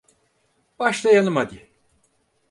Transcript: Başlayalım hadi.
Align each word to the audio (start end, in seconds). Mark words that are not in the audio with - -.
Başlayalım 0.79 1.35
hadi. 1.35 1.69